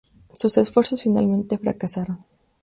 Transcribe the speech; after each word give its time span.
Sus 0.31 0.57
esfuerzos 0.57 1.03
finalmente 1.03 1.59
fracasaron. 1.59 2.25